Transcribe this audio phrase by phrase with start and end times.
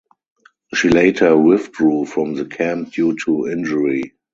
[0.73, 4.15] She later withdrew from the camp due to injury.